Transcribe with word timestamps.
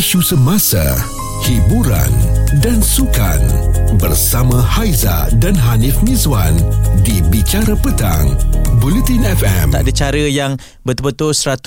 isu 0.00 0.22
semasa, 0.22 0.80
hiburan 1.44 2.08
dan 2.58 2.82
sukan 2.82 3.38
bersama 4.02 4.58
Haiza 4.58 5.30
dan 5.38 5.54
Hanif 5.54 6.02
Mizwan 6.02 6.58
di 7.06 7.22
Bicara 7.30 7.78
Petang, 7.78 8.34
Bulletin 8.82 9.22
FM. 9.22 9.70
Tak 9.70 9.86
ada 9.86 9.92
cara 9.94 10.22
yang 10.26 10.58
betul-betul 10.82 11.30
100% 11.30 11.62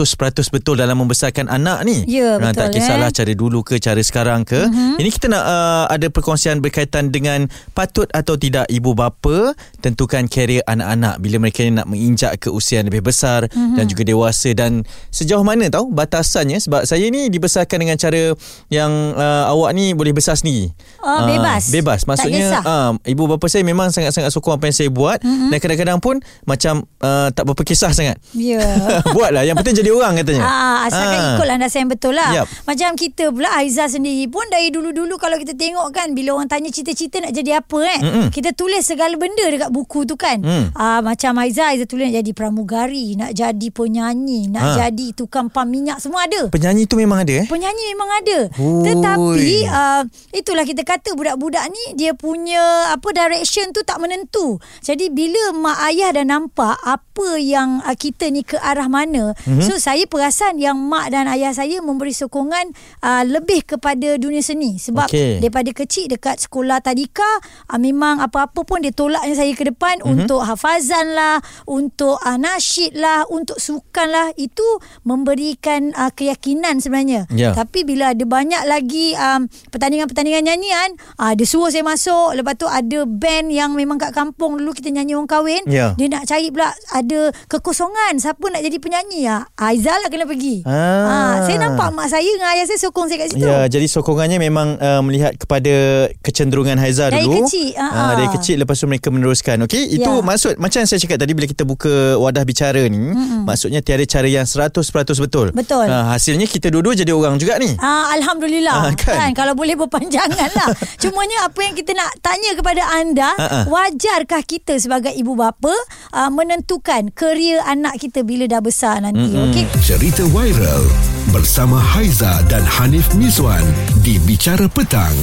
betul 0.51 0.75
dalam 0.75 0.99
membesarkan 0.99 1.47
anak 1.47 1.87
ni. 1.87 2.03
Ya, 2.11 2.35
Tak 2.35 2.75
betul, 2.75 2.83
kisahlah 2.83 3.09
eh. 3.11 3.15
Cara 3.15 3.31
dulu 3.31 3.63
ke 3.63 3.79
cara 3.79 4.01
sekarang 4.03 4.43
ke. 4.43 4.59
Uh-huh. 4.59 4.99
Ini 4.99 5.07
kita 5.07 5.31
nak 5.31 5.43
uh, 5.47 5.85
ada 5.87 6.11
perkongsian 6.11 6.59
berkaitan 6.59 7.15
dengan 7.15 7.47
patut 7.71 8.11
atau 8.11 8.35
tidak 8.35 8.67
ibu 8.67 8.91
bapa 8.91 9.55
tentukan 9.79 10.27
karier 10.27 10.67
anak-anak 10.67 11.23
bila 11.23 11.47
mereka 11.47 11.63
ni 11.63 11.79
nak 11.79 11.87
menginjak 11.87 12.43
ke 12.43 12.51
usia 12.51 12.83
yang 12.83 12.91
lebih 12.91 13.07
besar 13.07 13.47
uh-huh. 13.47 13.79
dan 13.79 13.87
juga 13.87 14.03
dewasa 14.03 14.51
dan 14.51 14.83
sejauh 15.15 15.47
mana 15.47 15.71
tahu 15.71 15.95
batasannya 15.95 16.59
sebab 16.59 16.83
saya 16.83 17.07
ni 17.07 17.31
dibesarkan 17.31 17.87
dengan 17.87 17.95
cara 17.95 18.35
yang 18.67 18.91
uh, 19.15 19.47
awak 19.47 19.71
ni 19.71 19.95
boleh 19.95 20.11
besar 20.11 20.35
sendiri. 20.35 20.72
Oh, 20.99 21.27
bebas. 21.27 21.69
bebas. 21.69 21.99
Tak 22.01 22.07
Maksudnya 22.07 22.47
uh, 22.59 22.91
ibu 23.03 23.27
bapa 23.27 23.45
saya 23.45 23.61
memang 23.61 23.89
sangat-sangat 23.89 24.29
sokong 24.29 24.55
apa 24.55 24.65
yang 24.65 24.75
saya 24.75 24.89
buat 24.89 25.19
mm-hmm. 25.19 25.49
dan 25.49 25.57
kadang-kadang 25.57 25.99
pun 25.99 26.15
macam 26.43 26.73
uh, 26.99 27.27
tak 27.29 27.43
berapa 27.43 27.61
kisah 27.61 27.91
sangat. 27.91 28.15
Ya. 28.31 28.61
Buatlah 29.15 29.43
yang 29.43 29.55
penting 29.55 29.75
jadi 29.75 29.89
orang 29.89 30.15
katanya. 30.15 30.43
Ah, 30.43 30.77
asalkan 30.85 31.15
Ah. 31.15 31.29
ikut 31.35 31.45
landasan 31.45 31.79
yang 31.83 31.91
betul 31.91 32.13
lah. 32.13 32.31
Yap. 32.33 32.45
Macam 32.63 32.89
kita 32.95 33.29
pula 33.29 33.49
Aizah 33.53 33.87
sendiri 33.87 34.25
pun 34.27 34.47
dari 34.47 34.69
dulu-dulu 34.69 35.15
kalau 35.15 35.35
kita 35.35 35.53
tengok 35.53 35.91
kan 35.91 36.11
bila 36.11 36.35
orang 36.35 36.47
tanya 36.47 36.67
cita-cita 36.67 37.19
nak 37.19 37.31
jadi 37.31 37.59
apa 37.59 37.77
kan. 37.77 37.99
Mm-mm. 37.99 38.27
Kita 38.29 38.51
tulis 38.51 38.81
segala 38.81 39.13
benda 39.13 39.43
dekat 39.45 39.69
buku 39.69 40.03
tu 40.03 40.15
kan. 40.15 40.39
Mm. 40.39 40.71
Ah, 40.73 40.99
macam 40.99 41.35
Aizah, 41.37 41.71
Aizah 41.71 41.85
tulis 41.85 42.07
nak 42.07 42.15
jadi 42.17 42.31
pramugari, 42.33 43.15
nak 43.15 43.31
jadi 43.31 43.67
penyanyi, 43.69 44.47
nak 44.47 44.61
Ha. 44.63 44.87
jadi 44.87 45.11
tukang 45.11 45.47
pam 45.47 45.67
minyak 45.67 45.99
semua 45.99 46.23
ada. 46.23 46.47
Penyanyi 46.47 46.87
tu 46.87 46.95
memang 46.95 47.19
ada 47.19 47.43
eh? 47.43 47.45
Penyanyi 47.45 47.83
memang 47.91 48.09
ada. 48.15 48.39
Hui. 48.55 48.83
Tetapi 48.83 49.49
uh, 49.67 50.01
itulah 50.31 50.62
kita 50.65 50.81
kata 50.81 51.13
budak-budak 51.13 51.69
ni 51.69 51.93
dia 51.93 52.17
punya 52.17 52.89
apa 52.89 53.05
direction 53.13 53.69
tu 53.69 53.85
tak 53.85 54.01
menentu. 54.01 54.57
Jadi 54.81 55.13
bila 55.13 55.53
mak 55.53 55.77
ayah 55.93 56.09
dah 56.09 56.25
nampak 56.25 56.81
apa 56.81 57.12
yang 57.37 57.81
uh, 57.81 57.93
kita 57.93 58.27
ni 58.27 58.41
ke 58.41 58.57
arah 58.57 58.87
mana, 58.87 59.37
Mhm. 59.45 59.59
mm-hmm. 59.59 59.65
so 59.65 59.77
saya 59.77 60.05
perasan 60.05 60.57
yang 60.57 60.79
mak 60.79 61.09
dan 61.09 61.27
ayah 61.27 61.51
saya 61.51 61.77
memberi 61.79 62.09
sokongan 62.09 62.73
uh, 62.99 63.21
lebih 63.21 63.65
kepada 63.67 64.15
dunia 64.15 64.39
seni 64.39 64.77
sebab 64.77 65.07
Okey. 65.07 65.37
daripada 65.37 65.69
kecil 65.69 66.07
dekat 66.07 66.39
sekolah 66.39 66.79
tadika 66.79 67.25
uh, 67.67 67.77
memang 67.77 68.17
apa-apa 68.17 68.63
pun 68.63 68.79
dia 68.79 68.89
tolaknya 68.89 69.35
saya 69.35 69.51
ke 69.51 69.67
depan 69.67 69.99
Mhm. 69.99 70.03
mm-hmm. 70.03 70.21
untuk 70.23 70.41
hafazan 70.41 71.13
lah, 71.13 71.37
untuk 71.65 72.17
uh, 72.17 72.37
nasyid 72.37 72.95
lah, 72.95 73.27
untuk 73.27 73.59
sukan 73.59 74.07
lah 74.07 74.27
itu 74.33 74.65
memberikan 75.03 75.91
uh, 75.93 76.09
keyakinan 76.09 76.79
sebenarnya. 76.79 77.27
Ya. 77.29 77.51
Tapi 77.51 77.83
bila 77.83 78.15
ada 78.15 78.23
banyak 78.23 78.63
lagi 78.63 79.11
um, 79.13 79.45
pertandingan-pertandingan 79.69 80.47
nyanyian, 80.47 80.89
uh, 81.19 81.35
dia 81.35 81.43
suruh 81.43 81.67
saya 81.67 81.83
masuk. 81.83 82.33
Lepas 82.33 82.55
tu 82.55 82.65
ada 82.65 83.03
band 83.03 83.51
yang 83.51 83.75
memang 83.75 83.99
kat 83.99 84.15
kampung 84.15 84.55
dulu 84.55 84.71
kita 84.71 84.87
nyanyi 84.87 85.13
orang 85.13 85.27
kahwin. 85.27 85.63
Ya. 85.67 85.91
Dia 85.93 86.07
nak 86.07 86.23
cari 86.23 86.47
pula 86.47 86.71
ada 86.71 87.02
kekosongan. 87.47 88.17
Siapa 88.17 88.45
nak 88.45 88.61
jadi 88.61 88.77
penyanyi? 88.77 89.19
Ya, 89.23 89.47
Aizal 89.55 89.97
lah 89.97 90.07
kena 90.07 90.23
pergi. 90.23 90.63
Ah. 90.63 90.73
Ah, 90.73 91.35
saya 91.43 91.57
nampak 91.59 91.89
mak 91.89 92.07
saya 92.07 92.25
dengan 92.25 92.51
ayah 92.51 92.65
saya 92.65 92.79
sokong 92.79 93.07
saya 93.07 93.19
kat 93.19 93.27
situ. 93.31 93.41
Ya, 93.41 93.65
jadi 93.65 93.85
sokongannya 93.85 94.37
memang 94.37 94.75
uh, 94.75 95.01
melihat 95.01 95.35
kepada 95.35 95.73
kecenderungan 96.19 96.75
Haiza 96.75 97.07
Dari 97.07 97.23
dulu. 97.23 97.43
kecil, 97.43 97.75
ah, 97.75 97.83
Ah, 97.83 97.95
ah. 97.95 98.13
dari 98.15 98.29
kecil 98.29 98.55
lepas 98.57 98.75
tu 98.75 98.85
mereka 98.85 99.07
meneruskan. 99.07 99.57
Okey, 99.61 99.93
itu 99.93 100.03
Ya. 100.03 100.21
maksud 100.21 100.57
macam 100.57 100.83
saya 100.83 100.97
cakap 100.97 101.17
tadi 101.17 101.31
bila 101.31 101.45
kita 101.45 101.63
buka 101.63 101.91
wadah 102.17 102.43
bicara 102.43 102.83
ni, 102.85 103.11
mm 103.11 103.43
maksudnya 103.43 103.79
tiada 103.79 104.03
cara 104.03 104.23
yang 104.25 104.43
100% 104.43 104.71
betul. 105.19 105.47
Betul. 105.51 105.85
Ah, 105.85 106.13
hasilnya 106.13 106.45
kita 106.45 106.67
dua-dua 106.67 106.93
jadi 106.93 107.11
orang 107.11 107.35
juga 107.35 107.55
ni. 107.57 107.75
Ah, 107.77 108.13
Alhamdulillah 108.13 108.75
Ah, 108.81 108.93
kan? 108.93 109.15
kan? 109.15 109.31
Kalau 109.33 109.53
boleh 109.53 109.73
berpanjangan 109.75 110.49
lah 110.53 110.69
Cumanya 111.01 111.45
apa 111.45 111.59
yang 111.59 111.73
kita 111.73 111.91
nak 111.91 112.13
tanya 112.19 112.53
kepada 112.53 112.83
anda 112.93 113.29
Ah, 113.33 113.43
ah. 113.43 113.63
Wajarkah 113.65 114.41
kita 114.41 114.77
sebagai 114.77 115.09
ibu 115.11 115.33
bapa 115.33 115.73
uh, 116.11 116.29
Menentukan 116.29 116.92
kerjaya 117.01 117.65
anak 117.65 117.97
kita 117.97 118.21
bila 118.21 118.45
dah 118.45 118.61
besar 118.61 119.01
nanti 119.01 119.33
Mm-mm. 119.33 119.49
Okey 119.49 119.65
Cerita 119.81 120.21
viral 120.29 120.85
bersama 121.33 121.81
Haiza 121.81 122.45
dan 122.45 122.61
Hanif 122.61 123.09
Mizwan 123.17 123.65
di 124.05 124.21
Bicara 124.21 124.69
Petang, 124.69 125.15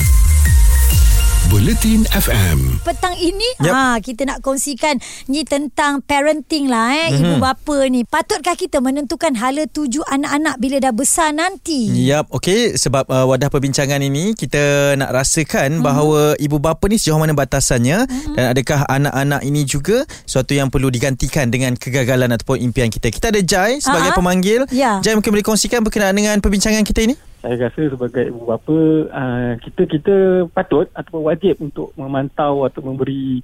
Bulletin 1.48 2.04
FM. 2.12 2.84
Petang 2.84 3.16
ini 3.16 3.48
Yep. 3.58 3.72
ha, 3.72 3.96
Kita 3.96 4.28
nak 4.28 4.38
kongsikan 4.40 5.00
Ni 5.24 5.40
tentang 5.42 6.04
parenting 6.04 6.68
lah 6.68 6.92
eh, 6.92 7.08
Mhm. 7.08 7.16
Ibu 7.16 7.34
bapa 7.38 7.76
ni 7.86 8.04
Patutkah 8.04 8.52
kita 8.52 8.76
menentukan 8.78 9.32
Hala 9.32 9.64
tuju 9.64 10.04
anak-anak 10.04 10.60
Bila 10.60 10.76
dah 10.78 10.92
besar 10.92 11.32
nanti 11.32 11.88
Yap, 12.04 12.28
okey 12.30 12.76
sebab 12.76 13.08
uh, 13.08 13.24
wadah 13.24 13.48
perbincangan 13.48 13.96
ini 13.98 14.34
kita 14.34 14.92
nak 14.94 15.14
rasakan 15.14 15.80
Mhm. 15.80 15.82
bahawa 15.82 16.22
ibu 16.36 16.58
bapa 16.58 16.84
ni 16.84 16.98
sejauh 16.98 17.16
mana 17.16 17.32
batasannya 17.32 18.04
dan 18.30 18.44
adakah 18.46 18.84
anak-anak 18.84 19.40
ini 19.40 19.62
juga 19.62 20.02
suatu 20.26 20.50
yang 20.50 20.68
perlu 20.68 20.90
digantikan 20.90 21.46
dengan 21.46 21.72
kegagalan 21.72 22.28
ataupun 22.28 22.58
impian 22.60 22.90
kita. 22.90 23.08
Kita 23.08 23.30
ada 23.30 23.40
Jai 23.40 23.78
sebagai 23.78 24.10
Ah, 24.10 24.12
ah. 24.12 24.18
pemanggil. 24.18 24.60
Ya. 24.68 24.98
Jai 24.98 25.14
mungkin 25.14 25.30
boleh 25.30 25.46
kongsikan 25.46 25.80
berkenaan 25.80 26.12
dengan 26.12 26.34
perbincangan 26.36 26.82
kita 26.82 27.06
ini? 27.06 27.14
Saya 27.40 27.56
rasa 27.56 27.82
sebagai 27.88 28.28
ibu 28.28 28.44
bapa 28.44 28.78
uh, 29.08 29.52
kita 29.64 29.82
kita 29.88 30.14
patut 30.52 30.86
ataupun 30.92 31.22
wajib 31.24 31.56
untuk 31.64 31.88
memantau 31.96 32.68
atau 32.68 32.84
memberi 32.84 33.40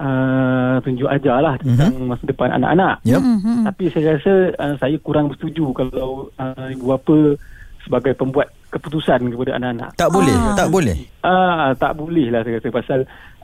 uh, 0.00 0.80
tunjuk 0.80 1.08
ajar 1.12 1.44
lah 1.44 1.54
tentang 1.60 1.92
mm-hmm. 1.92 2.08
masa 2.08 2.24
depan 2.24 2.50
anak-anak. 2.56 3.04
Yep. 3.04 3.20
Mhm. 3.20 3.62
Tapi 3.68 3.84
saya 3.92 4.16
rasa 4.16 4.34
uh, 4.56 4.74
saya 4.80 4.96
kurang 5.04 5.28
bersetuju 5.28 5.76
kalau 5.76 6.32
uh, 6.40 6.66
ibu 6.72 6.84
bapa 6.88 7.36
sebagai 7.84 8.16
pembuat 8.16 8.48
keputusan 8.72 9.28
kepada 9.28 9.60
anak-anak. 9.60 9.92
Tak 10.00 10.08
boleh, 10.08 10.34
Ah. 10.34 10.56
tak 10.56 10.68
boleh. 10.72 10.96
Ah 11.20 11.70
tak 11.76 11.92
boleh 12.00 12.26
lah 12.32 12.40
saya 12.42 12.58
rasa 12.58 12.68
pasal 12.72 13.00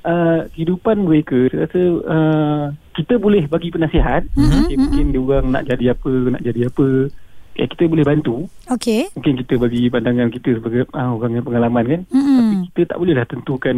uh, 0.08 0.40
kehidupan 0.56 0.96
mereka 1.04 1.38
saya 1.52 1.68
rasa 1.68 1.82
uh, 2.08 2.64
kita 2.96 3.20
boleh 3.20 3.44
bagi 3.46 3.68
penasihat. 3.68 4.24
Okay, 4.32 4.80
mungkin 4.80 5.12
dia 5.12 5.20
orang 5.20 5.46
nak 5.52 5.64
jadi 5.68 5.92
apa, 5.92 6.12
nak 6.32 6.42
jadi 6.42 6.72
apa. 6.72 6.88
Ya, 7.52 7.66
kita 7.66 7.82
boleh 7.86 8.02
bantu. 8.02 8.46
Okey. 8.68 9.10
Mungkin 9.12 9.34
kita 9.38 9.54
bagi 9.56 9.86
pandangan 9.86 10.28
kita 10.30 10.56
sebagai 10.56 10.86
uh, 10.90 11.10
orang 11.12 11.32
yang 11.34 11.44
pengalaman 11.44 11.84
kan. 11.84 12.00
Mm-mm. 12.08 12.36
tapi 12.36 12.54
kita 12.70 12.80
tak 12.88 12.96
bolehlah 12.96 13.26
tentukan 13.26 13.76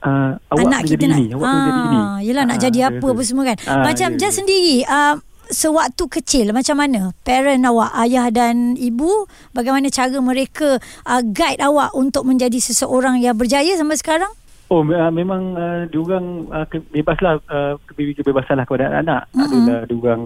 uh, 0.00 0.32
awak 0.48 0.64
anak 0.64 0.80
kita 0.82 0.92
jadi 0.94 1.04
nak 1.04 1.18
ini 1.18 1.26
awak 1.32 1.44
kena 1.44 1.60
jadi 1.60 1.82
ini 1.82 2.00
Yelah 2.22 2.44
nak 2.44 2.56
Ah, 2.56 2.62
jadi 2.62 2.78
saya 2.78 2.90
apa 2.94 3.06
apa 3.06 3.22
semua 3.22 3.44
kan. 3.44 3.56
Ah, 3.64 3.84
Macam 3.84 4.08
ya, 4.10 4.16
Jas 4.16 4.30
ya. 4.30 4.36
sendiri 4.40 4.76
uh, 4.86 5.14
Sewaktu 5.44 6.04
kecil 6.08 6.46
Macam 6.56 6.76
mana? 6.80 7.12
Parent 7.20 7.60
awak 7.68 7.92
Ayah 7.94 8.32
dan 8.32 8.80
ibu 8.80 9.28
Bagaimana 9.52 9.92
cara 9.92 10.16
mereka 10.16 10.80
uh, 11.04 11.20
Guide 11.20 11.60
awak 11.60 11.92
Untuk 11.92 12.24
menjadi 12.24 12.56
seseorang 12.56 13.20
Yang 13.20 13.44
berjaya 13.44 13.72
sampai 13.76 14.00
sekarang? 14.00 14.32
Oh 14.72 14.80
uh, 14.80 15.12
memang 15.12 15.52
uh, 15.52 15.84
diorang 15.84 16.48
uh, 16.48 16.64
ke- 16.64 16.80
bebaslah 16.88 17.36
uh, 17.44 17.76
kebe- 17.84 18.16
kebebasan 18.16 18.56
lah 18.56 18.64
kepada 18.64 18.88
anak-anak. 18.88 19.22
Mm-mm. 19.36 19.60
adalah 19.60 19.84
diorang 19.84 20.22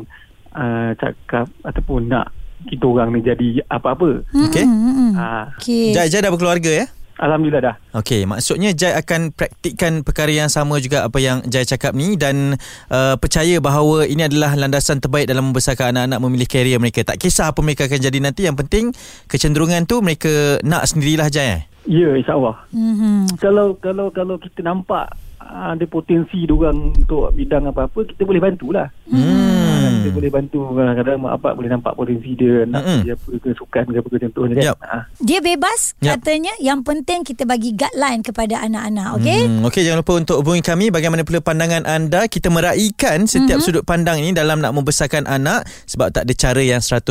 uh, 0.54 0.90
cakap 0.94 1.50
ataupun 1.66 2.06
nak 2.06 2.30
kita 2.66 2.84
orang 2.88 3.14
ni 3.14 3.20
jadi 3.22 3.62
apa-apa 3.70 4.26
Okey. 4.34 4.64
Mm-mm. 4.66 5.12
Ah, 5.14 5.54
Okey 5.60 5.94
Jai, 5.94 6.10
Jai 6.10 6.24
dah 6.24 6.32
berkeluarga 6.34 6.72
ya? 6.72 6.86
Alhamdulillah 7.18 7.62
dah 7.62 7.74
Okey, 7.98 8.26
maksudnya 8.30 8.70
Jai 8.74 8.94
akan 8.94 9.34
praktikkan 9.34 10.06
perkara 10.06 10.30
yang 10.30 10.50
sama 10.50 10.78
juga 10.78 11.06
apa 11.06 11.18
yang 11.18 11.42
Jai 11.46 11.66
cakap 11.66 11.94
ni 11.94 12.14
dan 12.14 12.54
uh, 12.90 13.14
percaya 13.18 13.58
bahawa 13.58 14.06
ini 14.06 14.26
adalah 14.26 14.54
landasan 14.54 15.02
terbaik 15.02 15.26
dalam 15.26 15.50
membesarkan 15.50 15.94
anak-anak 15.98 16.18
memilih 16.22 16.46
karier 16.46 16.78
mereka. 16.78 17.02
Tak 17.02 17.18
kisah 17.18 17.50
apa 17.50 17.58
mereka 17.58 17.90
akan 17.90 17.98
jadi 17.98 18.18
nanti, 18.22 18.46
yang 18.46 18.54
penting 18.54 18.94
kecenderungan 19.26 19.90
tu 19.90 19.98
mereka 19.98 20.62
nak 20.62 20.86
sendirilah 20.86 21.26
Jai. 21.26 21.58
Eh? 21.58 21.62
ya 21.88 22.12
insyaAllah 22.12 22.68
mm-hmm. 22.68 23.40
kalau 23.40 23.72
kalau 23.80 24.12
kalau 24.12 24.36
kita 24.36 24.60
nampak 24.60 25.08
uh, 25.40 25.72
ada 25.72 25.88
potensi 25.88 26.44
diorang 26.44 26.92
untuk 26.92 27.32
bidang 27.32 27.72
apa-apa 27.72 28.04
kita 28.04 28.28
boleh 28.28 28.44
bantulah 28.44 28.86
Hmm. 29.08 29.67
Kita 30.08 30.16
boleh 30.16 30.30
bantu 30.32 30.58
kadang-kadang 30.72 31.16
mak 31.20 31.32
bapak 31.38 31.52
boleh 31.60 31.70
nampak 31.70 31.92
potensi 31.92 32.30
dia 32.34 32.64
nak 32.64 32.82
Mm-mm. 32.82 33.00
dia 33.04 33.14
apa 33.14 33.30
ke 33.36 33.50
sukan 33.52 33.84
ke 33.92 33.98
apa 34.00 34.08
ke 34.08 34.18
contohnya 34.28 34.54
kan 34.56 34.64
Yup. 34.72 34.76
Ah. 34.80 35.02
Dia 35.20 35.38
bebas 35.44 35.80
Yap. 36.00 36.24
Katanya 36.24 36.54
Yang 36.58 36.80
penting 36.86 37.20
kita 37.26 37.42
bagi 37.44 37.74
guideline 37.74 38.22
Kepada 38.24 38.64
anak-anak 38.64 39.20
Okey 39.20 39.40
Hmm, 39.48 39.66
Okey, 39.68 39.84
jangan 39.84 40.00
lupa 40.02 40.12
untuk 40.18 40.36
hubungi 40.40 40.62
kami 40.64 40.88
bagaimana 40.88 41.22
pula 41.24 41.40
pandangan 41.40 41.84
anda. 41.88 42.28
Kita 42.28 42.48
meraihkan 42.48 43.24
setiap 43.24 43.58
mm-hmm. 43.58 43.64
sudut 43.64 43.84
pandang 43.84 44.20
ini 44.20 44.32
dalam 44.32 44.60
nak 44.60 44.72
membesarkan 44.76 45.24
anak 45.24 45.64
sebab 45.88 46.12
tak 46.12 46.28
ada 46.28 46.34
cara 46.36 46.62
yang 46.62 46.82
100% 46.84 47.10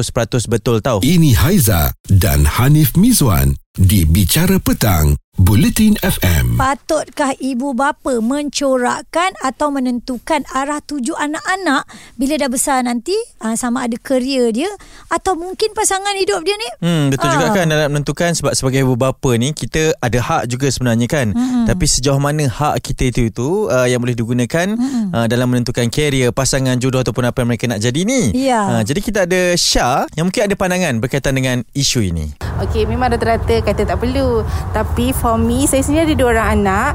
betul 0.49 0.79
tau. 0.81 1.01
Ini 1.01 1.33
Haiza 1.37 1.93
dan 2.07 2.45
Hanif 2.45 2.93
Mizwan 2.93 3.57
di 3.77 4.09
Bicara 4.09 4.57
Petang, 4.57 5.13
Bulletin 5.47 5.95
FM. 6.03 6.59
Patutkah 6.59 7.31
ibu 7.39 7.71
bapa 7.71 8.19
mencorakkan 8.19 9.31
atau 9.39 9.71
menentukan 9.71 10.43
arah 10.51 10.83
tuju 10.83 11.15
anak-anak 11.15 11.87
bila 12.19 12.35
dah 12.35 12.51
besar 12.51 12.83
nanti 12.83 13.15
uh, 13.39 13.55
sama 13.55 13.87
ada 13.87 13.95
kerja 13.95 14.51
dia 14.51 14.67
atau 15.07 15.39
mungkin 15.39 15.71
pasangan 15.71 16.19
hidup 16.19 16.43
dia 16.43 16.51
ni? 16.51 16.69
Hmm, 16.83 17.03
betul 17.07 17.31
Ah. 17.31 17.33
juga 17.39 17.47
kan 17.55 17.65
dalam 17.71 17.95
menentukan 17.95 18.35
sebab 18.35 18.51
sebagai 18.53 18.83
ibu 18.83 18.99
bapa 18.99 19.39
ni 19.39 19.55
kita 19.55 19.95
ada 20.03 20.19
hak 20.19 20.51
juga 20.51 20.67
sebenarnya 20.67 21.07
kan. 21.07 21.31
Mm-mm. 21.31 21.63
Tapi 21.63 21.85
sejauh 21.87 22.19
mana 22.19 22.43
hak 22.43 22.83
kita 22.83 23.07
itu 23.07 23.31
itu 23.31 23.71
uh, 23.71 23.87
yang 23.87 24.03
boleh 24.03 24.19
digunakan 24.19 24.67
uh, 25.15 25.31
dalam 25.31 25.47
menentukan 25.47 25.87
kerjaya, 25.87 26.27
pasangan 26.29 26.75
jodoh 26.75 26.99
ataupun 26.99 27.23
apa 27.23 27.39
yang 27.39 27.55
mereka 27.55 27.71
nak 27.71 27.79
jadi 27.79 28.03
ni. 28.03 28.35
Ya. 28.35 28.61
Uh, 28.67 28.81
jadi 28.83 28.99
kita 28.99 29.19
ada 29.23 29.55
Syah 29.55 30.11
yang 30.19 30.27
mungkin 30.27 30.43
ada 30.43 30.59
pandangan 30.59 30.99
berkaitan 30.99 31.39
dengan 31.39 31.63
isu 31.71 32.03
ini. 32.03 32.35
Okey, 32.57 32.89
memang 32.89 33.13
rata-rata 33.13 33.61
kata 33.61 33.85
tak 33.85 33.97
perlu. 34.01 34.41
Tapi 34.73 35.13
for 35.13 35.37
me, 35.37 35.69
saya 35.69 35.85
sendiri 35.85 36.09
ada 36.09 36.15
dua 36.17 36.29
orang 36.33 36.49
anak. 36.61 36.91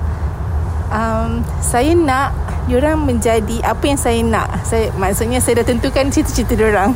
Um, 0.92 1.30
saya 1.62 1.94
nak 1.96 2.34
diorang 2.66 3.02
menjadi 3.02 3.62
apa 3.62 3.84
yang 3.86 3.98
saya 3.98 4.20
nak. 4.22 4.66
Saya 4.66 4.90
maksudnya 4.98 5.38
saya 5.38 5.62
dah 5.62 5.66
tentukan 5.70 6.10
cita-cita 6.10 6.58
diorang. 6.58 6.94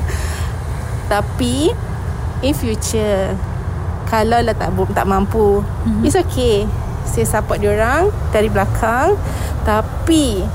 Tapi 1.07 1.71
in 2.43 2.55
future 2.55 3.39
kalau 4.07 4.39
lah 4.39 4.55
tak 4.55 4.71
tak 4.95 5.07
mampu, 5.07 5.63
mm-hmm. 5.63 6.07
it's 6.07 6.15
okay. 6.15 6.67
Saya 7.07 7.27
support 7.27 7.59
diorang 7.59 8.11
dari 8.31 8.47
belakang. 8.47 9.19
Tapi 9.67 10.47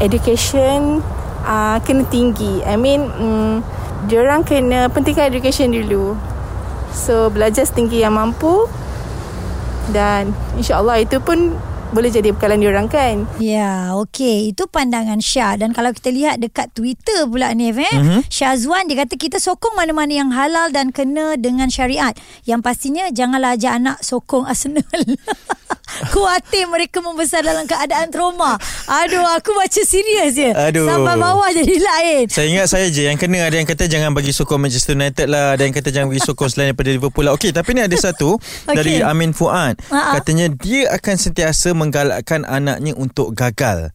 education 0.00 1.04
uh, 1.44 1.76
kena 1.84 2.08
tinggi. 2.08 2.64
I 2.64 2.76
mean, 2.80 3.12
um, 3.20 3.60
diorang 4.08 4.44
kena 4.44 4.88
pentingkan 4.88 5.28
education 5.28 5.72
dulu. 5.72 6.16
So 6.94 7.28
belajar 7.28 7.66
setinggi 7.66 8.00
yang 8.06 8.14
mampu 8.14 8.70
dan 9.90 10.32
insyaAllah 10.56 11.02
itu 11.02 11.20
pun 11.20 11.58
boleh 11.94 12.10
jadi 12.10 12.34
bekalan 12.34 12.58
diorang 12.58 12.90
kan. 12.90 13.22
Ya, 13.38 13.94
okey. 13.94 14.50
Itu 14.50 14.66
pandangan 14.66 15.22
Syah. 15.22 15.54
Dan 15.54 15.70
kalau 15.70 15.94
kita 15.94 16.10
lihat 16.10 16.42
dekat 16.42 16.74
Twitter 16.74 17.30
pula 17.30 17.54
ni, 17.54 17.70
eh, 17.70 17.74
mm-hmm. 17.74 18.26
Syazwan 18.26 18.90
dia 18.90 19.06
kata 19.06 19.14
kita 19.14 19.38
sokong 19.38 19.78
mana-mana 19.78 20.10
yang 20.10 20.34
halal 20.34 20.74
dan 20.74 20.90
kena 20.90 21.38
dengan 21.38 21.70
syariat. 21.70 22.18
Yang 22.42 22.60
pastinya 22.66 23.06
janganlah 23.14 23.54
ajak 23.54 23.72
anak 23.78 23.96
sokong 24.02 24.42
Arsenal. 24.50 24.82
Khawatir 25.84 26.66
mereka 26.66 26.98
membesar 26.98 27.44
dalam 27.44 27.68
keadaan 27.68 28.08
trauma. 28.08 28.56
Aduh, 28.88 29.22
aku 29.36 29.52
baca 29.54 29.82
serius 29.84 30.34
je. 30.34 30.50
Aduh. 30.50 30.88
Sampai 30.88 31.14
bawah 31.14 31.48
jadi 31.52 31.76
lain. 31.76 32.24
Saya 32.32 32.46
ingat 32.50 32.66
saya 32.72 32.86
je 32.88 33.06
yang 33.06 33.20
kena 33.20 33.46
ada 33.46 33.56
yang 33.56 33.68
kata 33.68 33.86
jangan 33.86 34.10
bagi 34.10 34.32
sokong 34.32 34.58
Manchester 34.58 34.96
United 34.96 35.28
lah, 35.28 35.54
ada 35.54 35.62
yang 35.62 35.76
kata 35.76 35.92
jangan 35.92 36.08
bagi 36.10 36.24
sokong 36.24 36.48
selain 36.50 36.72
daripada 36.72 36.90
Liverpool 36.90 37.24
lah. 37.28 37.32
Okey, 37.36 37.52
tapi 37.52 37.76
ni 37.76 37.84
ada 37.84 37.94
satu 37.94 38.36
Okey. 38.68 38.74
dari 38.74 38.94
Amin 39.04 39.36
Fuad. 39.36 39.78
Ha-ha. 39.92 40.18
Katanya 40.18 40.50
dia 40.50 40.90
akan 40.90 41.14
sentiasa 41.20 41.76
menggalakkan 41.76 42.42
anaknya 42.48 42.96
untuk 42.96 43.36
gagal. 43.36 43.92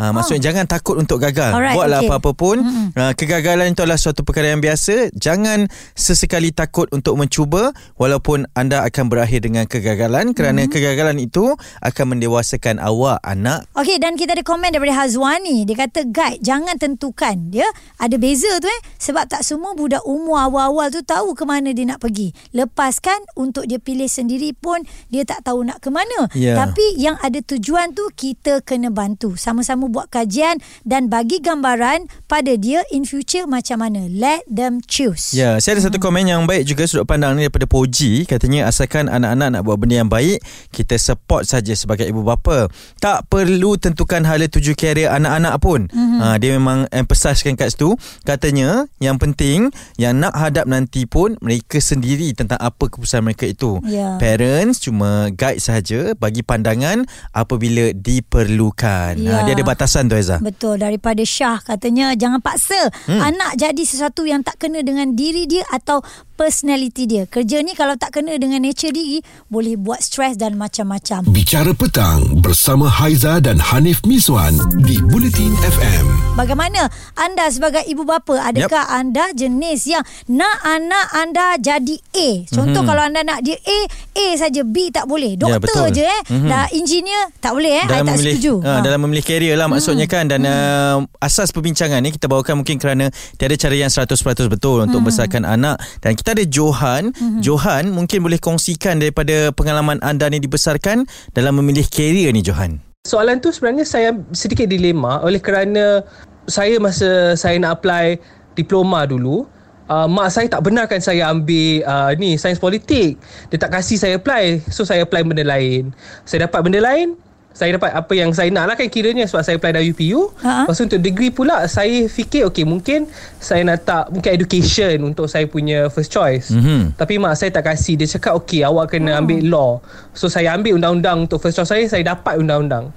Ha, 0.00 0.10
maksudnya 0.10 0.40
jangan 0.42 0.64
takut 0.64 0.96
untuk 0.96 1.20
gagal. 1.20 1.52
Oh. 1.52 1.60
Alright, 1.60 1.76
Buatlah 1.76 2.00
okey. 2.00 2.08
apa-apa 2.08 2.30
pun. 2.32 2.56
Ha, 2.96 3.12
kegagalan 3.12 3.70
itu 3.70 3.80
adalah 3.80 3.96
suatu 3.96 4.22
perkara 4.22 4.48
yang 4.48 4.58
biasa. 4.58 5.12
Jangan 5.12 5.68
sesekali 5.92 6.50
takut 6.50 6.88
untuk 6.88 7.14
mencuba 7.14 7.68
walaupun 7.94 8.48
anda 8.54 8.80
akan 8.82 9.04
berakhir 9.06 9.42
dengan 9.42 9.64
kegagalan 9.64 10.32
kerana 10.32 10.48
Mm-hmm. 10.60 10.72
kegagalan 10.72 11.18
itu 11.18 11.52
akan 11.80 12.06
mendewasakan 12.10 12.76
awak 12.78 13.20
anak 13.22 13.64
Okey 13.72 13.96
dan 13.96 14.14
kita 14.14 14.32
ada 14.32 14.40
komen 14.40 14.68
daripada 14.68 14.92
Hazwani 14.94 15.64
dia 15.64 15.76
kata 15.78 16.06
guide 16.06 16.40
jangan 16.40 16.76
tentukan 16.76 17.48
dia 17.48 17.66
ada 17.96 18.12
beza 18.14 18.48
tu 18.56 18.66
eh 18.66 18.80
sebab 18.96 19.26
tak 19.26 19.40
semua 19.40 19.72
budak 19.72 20.00
umur 20.02 20.38
awal-awal 20.38 20.88
tu 20.88 21.00
tahu 21.00 21.32
ke 21.32 21.42
mana 21.42 21.70
dia 21.70 21.84
nak 21.84 21.98
pergi 21.98 22.32
lepaskan 22.50 23.18
untuk 23.34 23.64
dia 23.64 23.76
pilih 23.76 24.06
sendiri 24.06 24.52
pun 24.52 24.80
dia 25.06 25.24
tak 25.24 25.42
tahu 25.42 25.60
nak 25.62 25.78
ke 25.78 25.88
mana 25.88 26.28
Ya. 26.32 26.56
tapi 26.56 26.96
yang 26.96 27.18
ada 27.18 27.36
tujuan 27.38 27.90
tu 27.90 28.06
kita 28.10 28.60
kena 28.60 28.88
bantu 28.88 29.34
sama-sama 29.34 29.89
buat 29.90 30.08
kajian 30.08 30.62
dan 30.86 31.10
bagi 31.10 31.42
gambaran 31.42 32.06
pada 32.30 32.54
dia 32.54 32.86
in 32.94 33.02
future 33.02 33.44
macam 33.50 33.82
mana 33.82 34.06
let 34.06 34.46
them 34.46 34.78
choose 34.86 35.34
Ya, 35.34 35.56
saya 35.58 35.78
ada 35.78 35.88
satu 35.88 35.98
komen 35.98 36.28
yang 36.28 36.44
baik 36.44 36.68
juga 36.68 36.84
sudut 36.84 37.08
pandang 37.08 37.34
ni 37.34 37.48
daripada 37.48 37.66
Poji. 37.66 38.28
Katanya 38.28 38.68
asalkan 38.68 39.08
anak-anak 39.08 39.48
nak 39.58 39.62
buat 39.64 39.80
benda 39.80 40.04
yang 40.04 40.10
baik, 40.12 40.44
kita 40.70 41.00
support 41.00 41.48
saja 41.48 41.72
sebagai 41.72 42.04
ibu 42.04 42.20
bapa. 42.20 42.68
Tak 43.00 43.26
perlu 43.32 43.80
tentukan 43.80 44.22
hala 44.28 44.46
tuju 44.46 44.76
karier 44.76 45.08
anak-anak 45.08 45.54
pun. 45.58 45.88
Mm-hmm. 45.88 46.20
Ha, 46.20 46.36
dia 46.36 46.50
memang 46.54 46.78
emphasizekan 46.92 47.56
kat 47.56 47.72
situ. 47.72 47.96
Katanya 48.22 48.84
yang 49.00 49.16
penting 49.16 49.72
yang 49.96 50.20
nak 50.20 50.36
hadap 50.36 50.68
nanti 50.68 51.08
pun 51.08 51.40
mereka 51.40 51.80
sendiri 51.80 52.36
tentang 52.36 52.60
apa 52.60 52.92
keputusan 52.92 53.24
mereka 53.24 53.48
itu. 53.48 53.80
Ya. 53.88 54.20
Parents 54.20 54.78
cuma 54.78 55.32
guide 55.32 55.64
saja 55.64 56.12
bagi 56.20 56.44
pandangan 56.44 57.08
apabila 57.32 57.96
diperlukan. 57.96 59.16
Ya. 59.16 59.40
Ha, 59.40 59.48
dia 59.48 59.56
ada 59.56 59.64
batasan 59.64 59.79
tu 59.86 60.14
Aiza. 60.18 60.36
Betul 60.42 60.82
daripada 60.82 61.22
Syah 61.22 61.62
katanya 61.62 62.12
jangan 62.18 62.42
paksa 62.42 62.90
hmm. 63.08 63.20
anak 63.20 63.52
jadi 63.56 63.82
sesuatu 63.86 64.26
yang 64.26 64.44
tak 64.44 64.60
kena 64.60 64.84
dengan 64.84 65.14
diri 65.14 65.46
dia 65.46 65.64
atau 65.70 66.02
personality 66.40 67.04
dia. 67.04 67.28
Kerja 67.28 67.60
ni 67.60 67.76
kalau 67.76 68.00
tak 68.00 68.16
kena 68.16 68.40
dengan 68.40 68.64
nature 68.64 68.96
diri 68.96 69.20
boleh 69.52 69.76
buat 69.76 70.00
stres 70.00 70.40
dan 70.40 70.56
macam-macam. 70.56 71.28
Bicara 71.28 71.76
petang 71.76 72.40
bersama 72.40 72.88
Haiza 72.88 73.44
dan 73.44 73.60
Hanif 73.60 74.00
Miswan 74.08 74.56
di 74.80 74.96
Bulletin 75.12 75.52
FM. 75.60 76.30
Bagaimana 76.40 76.88
anda 77.20 77.44
sebagai 77.52 77.84
ibu 77.84 78.08
bapa 78.08 78.40
adakah 78.40 78.88
yep. 78.88 78.96
anda 78.96 79.24
jenis 79.36 79.84
yang 79.84 80.00
nak 80.32 80.64
anak 80.64 81.06
anda 81.12 81.60
jadi 81.60 82.00
A? 82.16 82.48
Contoh 82.48 82.72
mm-hmm. 82.72 82.88
kalau 82.88 83.02
anda 83.04 83.20
nak 83.20 83.44
dia 83.44 83.60
A, 83.60 83.78
A 84.16 84.26
saja 84.40 84.64
B 84.64 84.88
tak 84.88 85.04
boleh. 85.04 85.36
Ya, 85.36 85.60
Doktor 85.60 85.92
betul. 85.92 86.00
je 86.00 86.04
eh. 86.08 86.20
Mhm. 86.32 86.48
Dah 86.48 86.64
engineer 86.72 87.22
tak 87.44 87.52
boleh 87.52 87.84
eh. 87.84 87.84
I 87.84 87.90
tak 87.92 88.00
memilih, 88.08 88.32
setuju. 88.40 88.52
Ha, 88.64 88.80
dalam 88.80 88.98
memilih 89.04 89.24
karier 89.28 89.60
lah 89.60 89.68
maksudnya 89.68 90.08
kan 90.08 90.24
dan 90.24 90.40
uh, 90.48 91.04
asas 91.20 91.52
perbincangan 91.52 92.00
ni 92.00 92.16
kita 92.16 92.32
bawakan 92.32 92.64
mungkin 92.64 92.80
kerana 92.80 93.12
tiada 93.36 93.52
cara 93.60 93.76
yang 93.76 93.92
100% 93.92 94.16
betul 94.48 94.80
untuk 94.80 95.04
membesarkan 95.04 95.44
anak 95.44 95.76
dan 96.00 96.16
kita 96.16 96.29
ada 96.32 96.44
Johan 96.46 97.10
Johan 97.42 97.90
mungkin 97.90 98.22
boleh 98.22 98.38
kongsikan 98.38 99.02
daripada 99.02 99.50
pengalaman 99.54 99.98
anda 100.00 100.30
ni 100.30 100.38
dibesarkan 100.38 101.04
dalam 101.34 101.58
memilih 101.58 101.86
karier 101.90 102.30
ni 102.30 102.40
Johan 102.40 102.78
Soalan 103.08 103.40
tu 103.40 103.48
sebenarnya 103.48 103.88
saya 103.88 104.12
sedikit 104.36 104.68
dilema 104.68 105.24
oleh 105.24 105.40
kerana 105.40 106.04
saya 106.44 106.76
masa 106.76 107.34
saya 107.34 107.56
nak 107.58 107.80
apply 107.80 108.20
diploma 108.54 109.08
dulu 109.08 109.48
Uh, 109.90 110.06
mak 110.06 110.30
saya 110.30 110.46
tak 110.46 110.62
benarkan 110.62 111.02
saya 111.02 111.34
ambil 111.34 111.82
uh, 111.82 112.14
ni 112.14 112.38
sains 112.38 112.62
politik. 112.62 113.18
Dia 113.50 113.58
tak 113.58 113.74
kasih 113.74 113.98
saya 113.98 114.22
apply. 114.22 114.62
So 114.70 114.86
saya 114.86 115.02
apply 115.02 115.26
benda 115.26 115.42
lain. 115.42 115.90
Saya 116.22 116.46
dapat 116.46 116.62
benda 116.62 116.78
lain. 116.78 117.18
Saya 117.50 117.76
dapat 117.76 117.90
apa 117.90 118.12
yang 118.14 118.30
saya 118.30 118.46
nak 118.54 118.70
lah 118.70 118.74
kan 118.78 118.86
kiranya 118.86 119.26
sebab 119.26 119.42
saya 119.42 119.58
apply 119.58 119.74
dari 119.74 119.90
UPU. 119.90 120.30
Ha-ha. 120.38 120.64
Lepas 120.64 120.78
tu 120.78 120.84
untuk 120.86 121.02
degree 121.02 121.34
pula 121.34 121.66
saya 121.66 122.06
fikir 122.06 122.46
okay 122.46 122.62
mungkin 122.62 123.10
saya 123.42 123.66
nak 123.66 123.82
tak 123.82 124.06
mungkin 124.14 124.30
education 124.32 124.96
untuk 125.02 125.26
saya 125.26 125.50
punya 125.50 125.90
first 125.90 126.14
choice. 126.14 126.54
Mhm. 126.54 126.94
Tapi 126.94 127.18
mak 127.18 127.34
saya 127.34 127.50
tak 127.50 127.66
kasih. 127.66 127.98
Dia 127.98 128.06
cakap 128.06 128.38
okay 128.38 128.62
awak 128.62 128.94
kena 128.94 129.18
ambil 129.18 129.42
law. 129.50 129.72
So 130.14 130.30
saya 130.30 130.54
ambil 130.54 130.78
undang-undang 130.78 131.26
untuk 131.26 131.42
first 131.42 131.58
choice 131.58 131.68
saya. 131.68 131.84
Saya 131.90 132.06
dapat 132.06 132.38
undang-undang. 132.38 132.94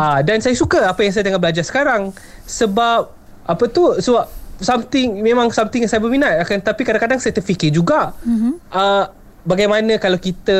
Ah 0.00 0.24
dan 0.24 0.40
saya 0.40 0.56
suka 0.56 0.88
apa 0.88 1.04
yang 1.04 1.12
saya 1.12 1.28
tengah 1.28 1.38
belajar 1.38 1.62
sekarang. 1.62 2.16
Sebab 2.48 3.12
apa 3.44 3.64
tu 3.68 3.92
sebab 4.00 4.24
something 4.62 5.20
memang 5.20 5.50
something 5.50 5.82
yang 5.84 5.90
saya 5.90 6.00
berminat 6.00 6.38
akan 6.46 6.62
tapi 6.62 6.86
kadang-kadang 6.86 7.18
saya 7.18 7.34
terfikir 7.34 7.74
juga 7.74 8.14
ah 8.70 9.10
bagaimana 9.42 9.98
kalau 9.98 10.16
kita 10.16 10.58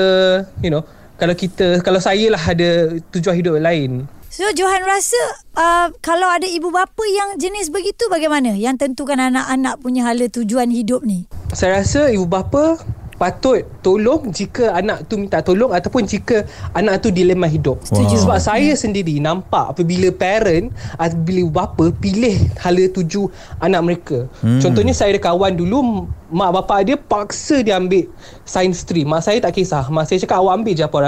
you 0.59 0.69
know 0.69 0.83
kalau 1.21 1.35
kita 1.37 1.81
kalau 1.85 2.01
saya 2.01 2.33
lah 2.33 2.41
ada 2.41 3.01
tujuan 3.13 3.37
hidup 3.37 3.59
lain 3.61 4.07
So 4.33 4.49
Johan 4.57 4.81
rasa 4.89 5.21
uh, 5.61 5.93
kalau 6.01 6.25
ada 6.25 6.49
ibu 6.49 6.73
bapa 6.73 7.05
yang 7.05 7.37
jenis 7.37 7.69
begitu 7.69 8.09
bagaimana? 8.09 8.57
Yang 8.57 8.89
tentukan 8.89 9.21
anak-anak 9.21 9.77
punya 9.85 10.09
hala 10.09 10.25
tujuan 10.25 10.73
hidup 10.73 11.05
ni. 11.05 11.29
saya 11.53 11.85
rasa 11.85 12.09
ibu 12.09 12.25
bapa 12.25 12.81
patut 13.21 13.63
tolong 13.85 14.35
jika 14.35 14.75
anak 14.75 15.07
tu 15.07 15.15
minta 15.21 15.39
tolong 15.45 15.71
ataupun 15.71 16.03
jika 16.05 16.43
anak 16.75 17.05
tu 17.05 17.09
dilema 17.15 17.47
hidup. 17.47 17.79
Setuju. 17.87 18.27
Sebab 18.27 18.39
saya 18.43 18.73
sendiri 18.75 19.23
nampak 19.23 19.77
apabila 19.77 20.11
parent 20.11 20.75
apabila 20.99 21.63
bapa 21.63 21.95
pilih 21.95 22.51
hala 22.59 22.85
tuju 22.91 23.31
anak 23.63 23.81
mereka. 23.87 24.19
Hmm. 24.43 24.59
Contohnya 24.59 24.91
saya 24.91 25.15
ada 25.15 25.23
kawan 25.23 25.55
dulu 25.55 26.09
mak 26.33 26.51
bapak 26.51 26.79
dia 26.89 26.97
paksa 26.97 27.61
dia 27.63 27.79
ambil 27.79 28.09
science 28.43 28.83
stream. 28.83 29.13
Mak 29.13 29.23
saya 29.23 29.39
tak 29.39 29.55
kisah. 29.55 29.87
Mak 29.87 30.09
saya 30.09 30.19
cakap 30.25 30.43
awak 30.43 30.59
ambil 30.59 30.75
je 30.75 30.83
apa, 30.83 30.99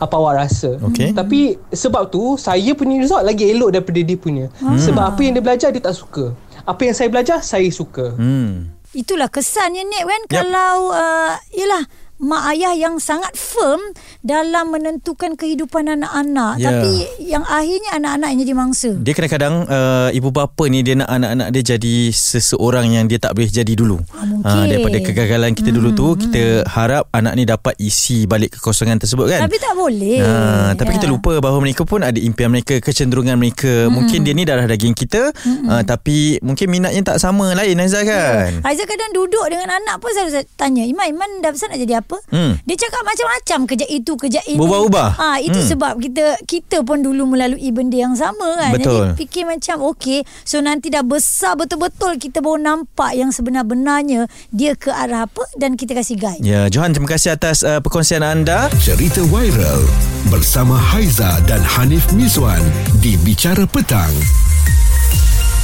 apa 0.00 0.14
awak 0.18 0.34
rasa. 0.42 0.80
Okey. 0.82 1.14
Tapi 1.14 1.60
sebab 1.70 2.10
tu 2.10 2.34
saya 2.34 2.74
punya 2.74 2.98
result 2.98 3.22
lagi 3.22 3.46
elok 3.52 3.78
daripada 3.78 4.00
dia 4.02 4.18
punya. 4.18 4.50
Hmm. 4.58 4.80
Sebab 4.80 5.14
apa 5.14 5.20
yang 5.22 5.38
dia 5.38 5.44
belajar 5.44 5.68
dia 5.70 5.84
tak 5.84 5.94
suka. 5.94 6.34
Apa 6.64 6.80
yang 6.82 6.96
saya 6.96 7.08
belajar 7.12 7.38
saya 7.44 7.68
suka. 7.70 8.16
hmm. 8.18 8.73
Itulah 8.94 9.26
kesannya 9.28 9.82
Nek 9.82 10.04
kan 10.06 10.22
Yep. 10.24 10.30
kalau 10.30 10.94
uh, 10.94 11.34
yalah 11.52 11.82
mak 12.22 12.54
ayah 12.54 12.72
yang 12.72 13.02
sangat 13.02 13.34
firm 13.34 13.80
dalam 14.22 14.70
menentukan 14.70 15.34
kehidupan 15.34 15.90
anak-anak. 15.90 16.62
Ya. 16.62 16.70
Tapi 16.70 16.92
yang 17.20 17.42
akhirnya 17.42 17.98
anak-anak 17.98 18.28
yang 18.30 18.40
jadi 18.46 18.54
mangsa. 18.54 18.90
Dia 19.02 19.12
kadang-kadang 19.12 19.54
uh, 19.66 20.08
ibu 20.14 20.30
bapa 20.30 20.64
ni 20.70 20.86
dia 20.86 20.94
nak 20.94 21.10
anak-anak 21.10 21.48
dia 21.50 21.74
jadi 21.74 21.94
seseorang 22.12 22.86
yang 22.92 23.10
dia 23.10 23.18
tak 23.18 23.34
boleh 23.34 23.50
jadi 23.50 23.72
dulu. 23.74 23.98
Ah, 24.14 24.24
mungkin. 24.24 24.46
Ah, 24.46 24.64
daripada 24.68 24.98
kegagalan 25.00 25.52
kita 25.52 25.70
dulu 25.70 25.90
Hmm, 25.90 25.98
tu 25.98 26.06
kita 26.26 26.66
harap 26.66 27.10
anak 27.10 27.32
ni 27.34 27.44
dapat 27.44 27.74
isi 27.78 28.24
balik 28.24 28.56
kekosongan 28.58 29.02
tersebut 29.02 29.26
kan. 29.26 29.40
Tapi 29.44 29.56
tak 29.58 29.74
boleh. 29.74 30.22
Ha, 30.22 30.72
tapi 30.78 30.94
Ya. 30.94 31.02
kita 31.02 31.06
lupa 31.10 31.34
bahawa 31.42 31.58
mereka 31.58 31.82
pun 31.82 32.00
ada 32.00 32.16
impian 32.16 32.48
mereka, 32.48 32.78
kecenderungan 32.78 33.34
mereka. 33.34 33.90
Hmm. 33.90 33.94
Mungkin 33.94 34.22
dia 34.22 34.32
ni 34.32 34.46
darah 34.46 34.64
daging 34.64 34.94
kita, 34.94 35.34
uh, 35.66 35.82
tapi 35.82 36.38
mungkin 36.40 36.70
minatnya 36.70 37.14
tak 37.14 37.18
sama 37.18 37.52
lain 37.52 37.74
Aizah 37.74 38.06
kan. 38.06 38.62
Aizah 38.62 38.86
kadang 38.86 39.10
duduk 39.10 39.44
dengan 39.50 39.74
anak 39.74 39.98
pun 39.98 40.14
selalu 40.14 40.30
saya 40.30 40.44
tanya, 40.54 40.86
Iman, 40.86 41.10
Iman 41.10 41.30
dah 41.42 41.50
besar 41.50 41.74
nak 41.74 41.80
jadi 41.80 41.98
apa? 41.98 42.03
Hmm. 42.28 42.60
Dia 42.62 42.76
cakap 42.76 43.02
macam-macam 43.02 43.58
kejap 43.66 43.88
itu, 43.88 44.12
kejap 44.14 44.44
ini. 44.44 44.58
Berubah-ubah. 44.58 45.08
Ha, 45.14 45.28
itu 45.40 45.56
Hmm. 45.56 45.68
sebab 45.70 45.92
kita 45.98 46.24
kita 46.44 46.80
pun 46.80 47.00
dulu 47.00 47.24
melalui 47.26 47.70
benda 47.70 47.96
yang 47.96 48.14
sama 48.14 48.58
kan. 48.58 48.72
Betul. 48.72 49.12
Jadi 49.12 49.18
fikir 49.18 49.42
macam 49.44 49.76
okey, 49.92 50.22
so 50.42 50.58
nanti 50.58 50.88
dah 50.88 51.00
besar 51.00 51.54
betul-betul 51.54 52.16
kita 52.16 52.38
baru 52.38 52.58
nampak 52.58 53.12
yang 53.12 53.30
sebenar-benarnya 53.30 54.26
dia 54.48 54.74
ke 54.74 54.88
arah 54.88 55.24
apa 55.24 55.44
dan 55.54 55.74
kita 55.74 55.92
kasih 55.92 56.16
guide. 56.16 56.40
Ya, 56.40 56.66
Johan 56.66 56.90
terima 56.90 57.10
kasih 57.10 57.32
atas 57.32 57.62
uh, 57.62 57.80
perkongsian 57.80 58.20
anda. 58.20 58.68
Cerita 58.76 59.24
viral 59.24 59.84
bersama 60.28 60.74
Haiza 60.74 61.40
dan 61.44 61.60
Hanif 61.60 62.10
Miswan 62.12 62.60
di 62.98 63.14
Bicara 63.16 63.64
Petang. 63.64 64.12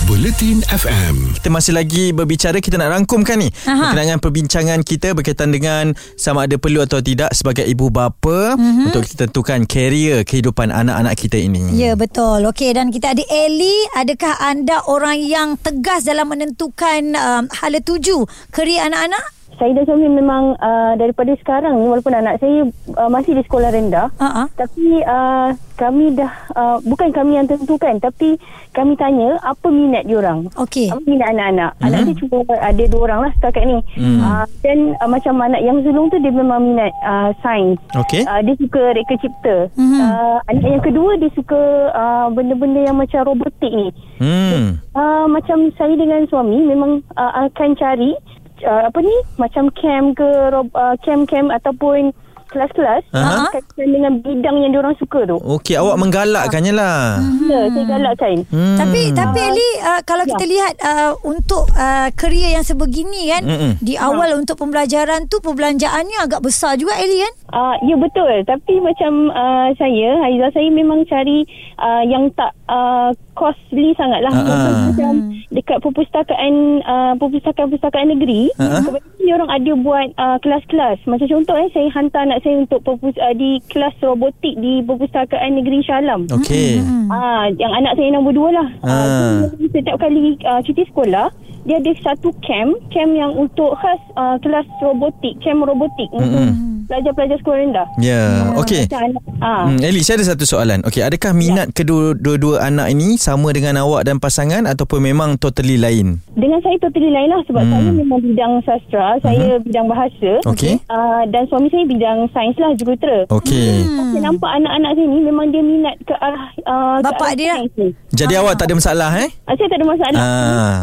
Buletin 0.08 0.64
FM. 0.68 1.36
Kita 1.36 1.52
masih 1.52 1.76
lagi 1.76 2.16
berbicara 2.16 2.62
Kita 2.64 2.80
nak 2.80 2.96
rangkumkan 2.96 3.36
ni 3.36 3.52
Aha. 3.68 3.92
Berkenaan 3.92 4.16
perbincangan 4.16 4.80
kita 4.80 5.12
Berkaitan 5.12 5.52
dengan 5.52 5.92
Sama 6.16 6.48
ada 6.48 6.56
perlu 6.56 6.80
atau 6.80 7.04
tidak 7.04 7.28
Sebagai 7.36 7.68
ibu 7.68 7.92
bapa 7.92 8.56
mm-hmm. 8.56 8.86
Untuk 8.88 9.04
kita 9.04 9.28
tentukan 9.28 9.68
Karier 9.68 10.24
kehidupan 10.24 10.72
anak-anak 10.72 11.14
kita 11.20 11.36
ini 11.36 11.76
Ya 11.76 11.92
betul. 11.98 12.48
Okey 12.48 12.72
dan 12.72 12.88
kita 12.88 13.12
ada 13.12 13.24
Ellie. 13.28 13.88
Adakah 13.96 14.40
anda 14.40 14.80
orang 14.88 15.20
yang 15.20 15.60
tegas 15.60 16.08
dalam 16.08 16.32
menentukan 16.32 17.14
um, 17.16 17.44
hala 17.52 17.80
tuju 17.84 18.24
kerja 18.52 18.88
anak-anak? 18.88 19.39
Saya 19.60 19.76
dan 19.76 19.84
suami 19.84 20.08
memang 20.08 20.56
uh, 20.56 20.96
daripada 20.96 21.36
sekarang 21.36 21.76
ni 21.76 21.86
walaupun 21.92 22.16
anak 22.16 22.40
saya 22.40 22.64
uh, 22.96 23.10
masih 23.12 23.36
di 23.36 23.44
sekolah 23.44 23.68
rendah 23.68 24.08
ah. 24.16 24.48
tapi 24.56 25.04
uh, 25.04 25.52
kami 25.76 26.16
dah 26.16 26.32
uh, 26.56 26.76
bukan 26.80 27.12
kami 27.12 27.36
yang 27.36 27.44
tentukan 27.44 28.00
tapi 28.00 28.40
kami 28.72 28.96
tanya 28.96 29.36
apa 29.44 29.68
minat 29.68 30.08
diorang 30.08 30.48
Okey. 30.56 30.88
apa 30.88 31.04
minat 31.04 31.36
anak-anak 31.36 31.70
mm-hmm. 31.76 31.86
anak 31.92 32.00
saya 32.00 32.16
cuma 32.16 32.36
ada 32.56 32.84
dua 32.88 33.00
orang 33.04 33.20
lah 33.28 33.32
setakat 33.36 33.64
ni 33.68 33.78
Hmm. 34.00 34.22
uh, 34.22 34.44
dan 34.62 34.94
uh, 35.02 35.08
macam 35.10 35.34
anak 35.42 35.60
yang 35.66 35.82
sulung 35.82 36.08
tu 36.08 36.16
dia 36.22 36.30
memang 36.30 36.72
minat 36.72 36.92
uh, 37.04 37.34
sains 37.44 37.76
Okey 37.96 38.22
Uh, 38.30 38.40
dia 38.46 38.54
suka 38.62 38.94
reka 38.94 39.18
cipta. 39.18 39.56
Mhm. 39.74 39.98
Uh, 39.98 40.38
anak 40.46 40.68
yang 40.70 40.84
kedua 40.86 41.10
dia 41.18 41.30
suka 41.34 41.90
uh, 41.90 42.30
benda-benda 42.30 42.86
yang 42.86 42.94
macam 42.94 43.26
robotik 43.26 43.72
ni. 43.74 43.90
Hmm. 44.22 44.78
Uh, 44.94 45.26
macam 45.26 45.74
saya 45.74 45.98
dengan 45.98 46.30
suami 46.30 46.62
memang 46.62 47.02
uh, 47.18 47.50
akan 47.50 47.74
cari 47.74 48.14
uh, 48.62 48.82
apa 48.86 48.98
ni 48.98 49.12
macam 49.36 49.68
camp 49.72 50.14
ke 50.14 50.28
rob, 50.50 50.68
uh, 50.72 50.94
camp-camp 51.00 51.48
ataupun 51.50 52.12
kelas-kelas 52.50 53.06
uh, 53.14 53.46
kaitan 53.48 53.94
dengan 53.94 54.12
bidang 54.18 54.58
yang 54.58 54.74
diorang 54.74 54.98
suka 54.98 55.22
tu. 55.22 55.38
Okey 55.38 55.78
awak 55.78 55.94
menggalakkannya 55.94 56.74
lah 56.74 57.22
Ya, 57.46 57.70
saya 57.70 57.84
galakkan. 57.88 58.42
hmm. 58.42 58.74
Tapi 58.74 59.00
tapi 59.12 59.38
Eli 59.40 59.70
uh, 59.78 60.02
kalau 60.02 60.26
Ya. 60.26 60.34
kita 60.34 60.44
lihat 60.48 60.74
uh, 60.80 61.14
untuk 61.22 61.70
uh, 61.70 62.10
kerja 62.12 62.58
yang 62.58 62.66
sebegini 62.66 63.30
kan 63.30 63.46
Mm-mm. 63.46 63.72
di 63.78 63.94
awal 63.94 64.34
untuk 64.34 64.58
pembelajaran 64.58 65.30
tu 65.30 65.38
perbelanjaannya 65.38 66.18
agak 66.20 66.42
besar 66.42 66.74
juga 66.74 66.98
Eli 66.98 67.22
kan? 67.22 67.34
Uh, 67.50 67.74
ya 67.84 67.94
betul 67.94 68.26
tapi 68.42 68.82
macam 68.82 69.30
uh, 69.30 69.70
saya 69.72 70.18
Haiza 70.20 70.50
saya 70.50 70.68
memang 70.70 71.06
cari 71.06 71.46
uh, 71.78 72.02
yang 72.02 72.34
tak 72.34 72.50
uh, 72.66 73.14
costly 73.32 73.94
sangat 73.94 74.22
lah 74.22 74.32
Ah, 74.32 74.90
ah. 74.90 75.14
Dekat 75.50 75.82
perpustakaan 75.82 76.82
uh, 76.86 77.12
perpustakaan-perpustakaan 77.18 78.14
negeri 78.14 78.54
kebetulan 78.54 79.18
dia 79.18 79.34
orang 79.36 79.50
ada 79.50 79.72
buat 79.78 80.06
uh, 80.16 80.38
kelas-kelas 80.42 80.98
macam 81.10 81.26
contoh 81.26 81.54
eh 81.58 81.70
saya 81.74 81.88
hantar 81.90 82.22
anak 82.26 82.40
saya 82.46 82.62
untuk 82.62 82.80
perpus, 82.86 83.14
uh, 83.18 83.34
di 83.34 83.58
kelas 83.70 83.94
robotik 84.02 84.54
di 84.58 84.82
perpustakaan 84.86 85.58
negeri 85.58 85.82
Shah 85.82 85.98
Alam 85.98 86.30
Okey 86.30 86.78
Ah, 87.10 87.50
yang 87.58 87.74
anak 87.74 87.98
saya 87.98 88.14
nombor 88.14 88.32
dua 88.38 88.48
lah. 88.54 88.68
Ah. 88.86 88.94
Ah. 88.94 89.38
dia 89.58 89.68
setiap 89.74 89.98
kali 89.98 90.38
uh, 90.46 90.62
cuti 90.62 90.86
sekolah, 90.86 91.26
dia 91.66 91.82
ada 91.82 91.92
satu 92.06 92.30
camp, 92.38 92.78
camp 92.94 93.12
yang 93.18 93.34
untuk 93.34 93.74
khas 93.82 93.98
uh, 94.14 94.38
kelas 94.38 94.66
robotik, 94.78 95.34
camp 95.42 95.66
robotik 95.66 96.06
untuk 96.14 96.30
Mm-mm. 96.30 96.69
Pelajar-pelajar 96.90 97.36
sekolah 97.38 97.58
rendah. 97.60 97.86
Ya 97.96 98.20
Ah, 98.20 98.58
Okey 98.58 98.82
macam 98.84 99.00
anak- 99.06 99.24
Ah. 99.40 99.64
Hmm, 99.64 99.78
Eli, 99.80 100.02
saya 100.02 100.18
ada 100.18 100.26
satu 100.28 100.44
soalan. 100.44 100.82
Okey, 100.82 101.00
adakah 101.00 101.32
minat 101.32 101.70
kedua-dua 101.70 102.60
anak 102.62 102.90
ini 102.90 103.16
sama 103.16 103.48
dengan 103.50 103.78
awak 103.78 104.04
dan 104.04 104.18
pasangan 104.18 104.66
ataupun 104.66 105.00
memang 105.00 105.36
totally 105.36 105.76
lain? 105.76 106.20
Dengan 106.30 106.60
saya 106.60 106.76
totally 106.78 107.08
lain 107.08 107.30
lah 107.30 107.40
sebab 107.44 107.62
Hmm. 107.62 107.72
saya 107.72 107.90
memang 107.94 108.20
bidang 108.20 108.52
sastra, 108.60 109.06
saya 109.20 109.56
bidang 109.58 109.86
bahasa. 109.86 110.30
Okey. 110.44 110.76
Uh, 110.86 111.22
dan 111.26 111.46
suami 111.46 111.68
saya 111.68 111.86
bidang 111.86 112.28
sains 112.30 112.56
lah, 112.56 112.74
jurutera. 112.74 113.24
Okey. 113.30 113.70
Hmm. 113.80 114.10
Saya 114.10 114.22
nampak 114.26 114.50
anak-anak 114.52 114.90
saya 114.92 115.06
ni 115.06 115.18
memang 115.22 115.46
dia 115.48 115.62
minat 115.62 115.94
ke 116.02 116.14
arah 116.14 116.44
uh, 116.62 116.96
ke 116.98 117.04
Bapak 117.06 117.22
arah 117.24 117.38
dia? 117.38 117.54
sains 117.56 117.74
ni. 117.76 117.88
Jadi 118.10 118.34
awak 118.34 118.54
tak 118.56 118.66
ada 118.66 118.74
masalah 118.74 119.10
eh? 119.16 119.28
Ah, 119.46 119.54
saya 119.54 119.68
tak 119.68 119.78
ada 119.78 119.86
masalah. 119.86 120.20
Ah. 120.20 120.78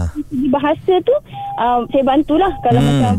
Bahasa 0.50 0.94
tu 1.00 1.14
uh, 1.58 1.80
saya 1.88 2.04
bantulah 2.04 2.52
kalau 2.60 2.80
Hmm. 2.80 2.88
hmm. 2.88 2.98
macam 2.98 3.14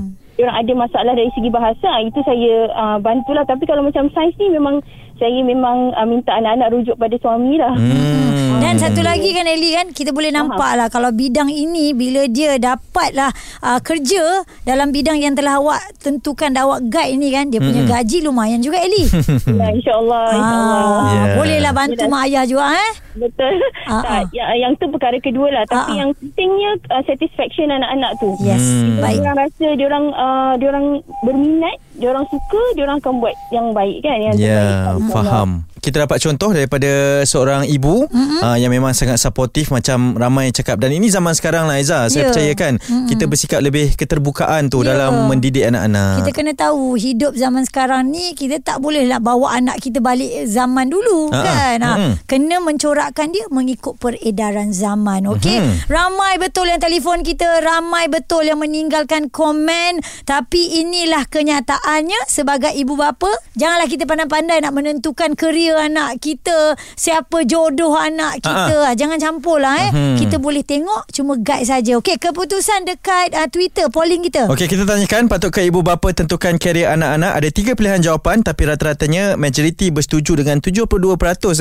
orang 0.44 0.56
ada 0.62 0.72
masalah 0.78 1.12
dari 1.18 1.30
segi 1.34 1.50
bahasa 1.50 1.88
ah, 1.88 2.02
itu 2.02 2.20
saya 2.22 2.70
uh, 2.70 2.98
bantulah 3.02 3.42
tapi 3.42 3.66
kalau 3.66 3.82
macam 3.82 4.06
sains 4.14 4.38
ni 4.38 4.54
memang 4.54 4.78
saya 5.18 5.42
memang 5.42 5.90
uh, 5.98 6.06
minta 6.06 6.30
anak-anak 6.38 6.70
rujuk 6.70 6.94
pada 6.94 7.18
suami 7.18 7.58
lah. 7.58 7.74
Hmm. 7.74 8.37
Dan 8.58 8.74
satu 8.76 9.00
lagi 9.00 9.30
kan 9.30 9.44
Eli 9.44 9.70
kan 9.72 9.86
kita 9.88 10.10
boleh 10.10 10.28
nampak 10.28 10.74
lah 10.74 10.88
kalau 10.88 11.10
bidang 11.10 11.48
ini 11.48 11.92
bila 11.92 12.26
dia 12.26 12.56
dapatlah 12.56 13.30
uh, 13.60 13.78
kerja 13.78 14.22
dalam 14.62 14.90
bidang 14.90 15.16
yang 15.16 15.32
telah 15.32 15.56
awak 15.56 15.80
tentukan 15.98 16.50
dan 16.50 16.64
awak 16.64 16.82
guide 16.84 17.14
ni 17.14 17.28
kan 17.28 17.46
dia 17.46 17.58
punya 17.58 17.80
Mm-mm. 17.80 17.92
gaji 17.92 18.18
lumayan 18.20 18.58
juga 18.58 18.78
Eli. 18.78 19.04
Ya, 19.58 19.68
InsyaAllah. 19.70 20.26
InsyaAllah. 20.30 20.82
ah, 20.84 21.06
Ya. 21.08 21.22
Bolehlah 21.34 21.72
bantu 21.72 21.96
Ya, 21.98 22.08
mak 22.08 22.22
ayah 22.24 22.44
juga 22.44 22.64
eh. 22.72 22.92
Betul. 23.16 23.54
Ah, 23.84 23.98
tak, 23.98 24.10
ah. 24.12 24.22
yang, 24.30 24.48
yang 24.60 24.72
tu 24.74 24.86
perkara 24.88 25.18
kedua 25.18 25.48
lah. 25.48 25.64
Tapi 25.64 25.76
Ah, 25.78 25.86
ah. 25.88 25.96
yang 25.96 26.10
pentingnya 26.12 26.70
uh, 26.88 27.02
satisfaction 27.02 27.68
anak-anak 27.68 28.12
tu. 28.16 28.30
Yes, 28.40 28.62
Hmm. 28.62 28.98
baik. 28.98 29.18
Dia 29.18 29.24
orang 29.24 29.38
rasa 29.40 29.66
dia 29.72 29.86
orang 29.86 30.04
uh, 30.12 30.52
dia 30.54 30.68
orang 30.68 30.86
berminat, 31.20 31.76
dia 31.94 32.08
orang 32.08 32.26
suka, 32.26 32.62
dia 32.72 32.82
orang 32.84 32.98
akan 32.98 33.14
buat 33.18 33.34
yang 33.50 33.66
baik 33.72 33.98
kan, 34.00 34.18
yang 34.20 34.34
Ya, 34.36 34.62
terbaik. 34.92 35.10
faham. 35.10 35.48
Kita 35.78 36.02
dapat 36.02 36.18
contoh 36.18 36.50
daripada 36.50 36.88
seorang 37.22 37.64
ibu 37.64 38.04
mm-hmm. 38.04 38.40
uh, 38.40 38.56
yang 38.56 38.68
memang 38.68 38.92
sangat 38.92 39.16
supportif 39.16 39.70
macam 39.70 40.14
ramai 40.14 40.50
cakap 40.50 40.76
dan 40.76 40.90
ini 40.90 41.06
zaman 41.06 41.32
sekarang 41.32 41.64
lah 41.64 41.76
Aiza. 41.76 42.06
Saya 42.06 42.18
Ya. 42.18 42.26
percaya 42.28 42.52
kan 42.52 42.72
mm-hmm. 42.76 43.06
kita 43.06 43.24
bersikap 43.24 43.60
lebih 43.60 43.94
keterbukaan 43.94 44.66
tu 44.66 44.82
Ya. 44.82 44.92
dalam 44.92 45.26
mendidik 45.26 45.62
anak-anak. 45.64 46.20
Kita 46.20 46.30
kena 46.32 46.52
tahu 46.52 46.94
hidup 46.94 47.32
zaman 47.32 47.62
sekarang 47.62 48.08
ni 48.08 48.32
kita 48.32 48.58
tak 48.58 48.78
boleh 48.78 49.04
lah 49.04 49.18
bawa 49.18 49.54
anak 49.54 49.78
kita 49.78 49.98
balik 49.98 50.28
zaman 50.44 50.86
dulu 50.86 51.30
Ha-ha. 51.30 51.44
kan. 51.44 51.78
Ha, 51.78 51.90
Mm-mm. 51.94 52.12
kena 52.24 52.58
mencorakkan 52.58 53.30
dia 53.30 53.46
mengikut 53.48 53.96
peredaran 53.96 54.70
zaman. 54.70 55.24
Okey. 55.28 55.58
Mhm. 55.58 55.88
Ramai 55.88 56.36
betul 56.36 56.66
yang 56.66 56.78
telefon 56.78 57.22
kita, 57.22 57.60
ramai 57.60 58.06
betul 58.06 58.42
yang 58.42 58.58
meninggalkan 58.58 59.28
komen, 59.28 59.98
tapi 60.24 60.80
inilah 60.80 61.24
kenyataannya 61.24 62.26
sebagai 62.26 62.72
ibu 62.72 62.94
bapa, 62.94 63.28
janganlah 63.54 63.86
kita 63.86 64.04
pandai-pandai 64.04 64.58
nak 64.58 64.72
menentukan 64.72 65.32
kerja 65.32 65.77
anak 65.78 66.18
kita, 66.18 66.74
siapa 66.94 67.46
jodoh 67.46 67.94
anak 67.94 68.42
kita. 68.42 68.90
Ha, 68.90 68.94
Jangan 68.98 69.18
campur 69.22 69.62
lah 69.62 69.88
eh. 69.88 69.90
Mhm. 69.94 70.16
Kita 70.18 70.36
boleh 70.42 70.66
tengok 70.66 71.08
cuma 71.14 71.38
guide 71.38 71.66
saja. 71.66 71.96
Okey, 72.02 72.18
keputusan 72.18 72.84
dekat 72.84 73.32
uh, 73.32 73.46
Twitter 73.46 73.86
polling 73.88 74.26
kita. 74.26 74.50
Okey, 74.50 74.66
kita 74.66 74.82
tanyakan 74.84 75.30
patutkah 75.30 75.62
ibu 75.62 75.80
bapa 75.80 76.10
tentukan 76.12 76.58
karier 76.58 76.90
anak-anak? 76.92 77.32
Ada 77.38 77.48
tiga 77.54 77.72
pilihan 77.78 78.02
jawapan 78.02 78.42
tapi 78.42 78.66
rata-ratanya 78.66 79.38
majoriti 79.38 79.94
bersetuju 79.94 80.42
dengan 80.42 80.58
72% 80.58 80.84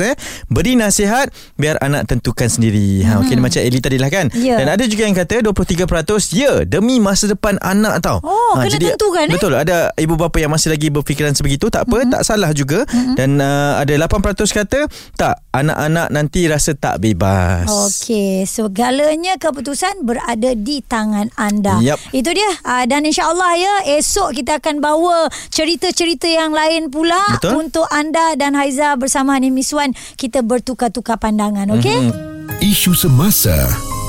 eh. 0.02 0.14
Beri 0.50 0.74
nasihat 0.74 1.30
biar 1.54 1.78
anak 1.78 2.10
tentukan 2.10 2.50
sendiri. 2.50 3.06
Ha 3.06 3.22
okey 3.22 3.38
macam 3.38 3.60
Eli 3.62 3.78
tadi 3.78 3.96
lah 3.96 4.10
kan. 4.10 4.28
Ya. 4.34 4.58
Dan 4.58 4.68
ada 4.68 4.84
juga 4.84 5.06
yang 5.06 5.16
kata 5.16 5.40
23% 5.46 5.86
ya 6.34 6.66
demi 6.66 6.98
masa 6.98 7.30
depan 7.30 7.56
anak 7.62 8.02
tau. 8.02 8.18
Oh, 8.22 8.58
kena 8.58 8.78
tentukan, 8.78 9.24
eh? 9.30 9.34
Betul, 9.34 9.52
ada 9.54 9.90
ibu 9.94 10.14
bapa 10.18 10.36
yang 10.42 10.50
masih 10.50 10.74
lagi 10.74 10.90
berfikiran 10.90 11.32
sebegitu 11.32 11.70
tak 11.70 11.86
apa, 11.86 12.04
tak 12.08 12.22
salah 12.26 12.50
juga. 12.52 12.82
Dan 13.14 13.38
uh, 13.38 13.78
ada 13.78 13.94
8% 13.98 14.46
kata 14.46 14.86
tak 15.18 15.42
anak-anak 15.50 16.08
nanti 16.14 16.46
rasa 16.46 16.78
tak 16.78 17.02
bebas. 17.02 17.66
Okey, 17.66 18.46
segalanya 18.46 19.34
keputusan 19.36 20.06
berada 20.06 20.54
di 20.54 20.78
tangan 20.86 21.34
anda. 21.34 21.82
Yap. 21.82 21.98
Itu 22.14 22.30
dia. 22.30 22.48
Uh, 22.62 22.86
dan 22.86 23.02
insya-Allah 23.02 23.52
ya, 23.58 23.74
esok 23.98 24.38
kita 24.38 24.62
akan 24.62 24.78
bawa 24.78 25.26
cerita-cerita 25.50 26.30
yang 26.30 26.54
lain 26.54 26.94
pula 26.94 27.18
Betul. 27.34 27.66
untuk 27.66 27.86
anda 27.90 28.38
dan 28.38 28.54
Haiza 28.54 28.94
bersama 28.94 29.34
Hanim 29.34 29.52
Miswan 29.52 29.90
kita 30.14 30.46
bertukar-tukar 30.46 31.18
pandangan, 31.18 31.66
okey? 31.74 31.98
Mhm. 31.98 32.62
Isu 32.62 32.90
semasa, 32.90 33.54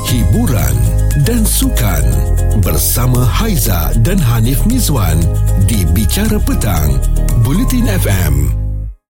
hiburan 0.10 0.74
dan 1.22 1.46
sukan 1.46 2.01
bersama 2.65 3.22
Haiza 3.22 3.93
dan 4.01 4.17
Hanif 4.17 4.65
Mizwan 4.65 5.22
di 5.69 5.86
Bicara 5.93 6.41
Petang, 6.41 6.98
Bulletin 7.46 7.86
FM. 7.86 8.59